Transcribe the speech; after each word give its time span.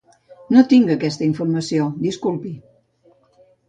No 0.55 0.63
tinc 0.71 0.89
aquesta 0.95 1.27
informació, 1.29 1.93
disculpi. 2.09 2.59